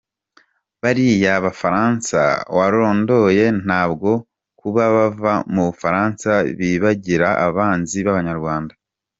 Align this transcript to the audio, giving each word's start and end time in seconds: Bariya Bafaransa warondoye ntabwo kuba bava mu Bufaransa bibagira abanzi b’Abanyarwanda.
Bariya 0.81 1.33
Bafaransa 1.45 2.19
warondoye 2.57 3.45
ntabwo 3.65 4.11
kuba 4.59 4.83
bava 4.95 5.33
mu 5.53 5.61
Bufaransa 5.69 6.31
bibagira 6.59 7.29
abanzi 7.47 7.97
b’Abanyarwanda. 8.05 8.73